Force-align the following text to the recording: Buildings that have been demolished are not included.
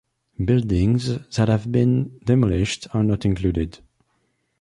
Buildings 0.43 1.19
that 1.37 1.47
have 1.47 1.71
been 1.71 2.17
demolished 2.25 2.87
are 2.91 3.03
not 3.03 3.23
included. 3.23 3.77